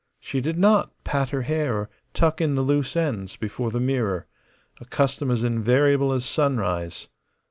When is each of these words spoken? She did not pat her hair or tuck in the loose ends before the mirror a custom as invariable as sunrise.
She 0.19 0.41
did 0.41 0.57
not 0.57 0.91
pat 1.03 1.29
her 1.29 1.43
hair 1.43 1.77
or 1.77 1.89
tuck 2.15 2.41
in 2.41 2.55
the 2.55 2.63
loose 2.63 2.95
ends 2.95 3.35
before 3.35 3.69
the 3.69 3.79
mirror 3.79 4.25
a 4.79 4.85
custom 4.85 5.29
as 5.29 5.43
invariable 5.43 6.11
as 6.11 6.25
sunrise. 6.25 7.07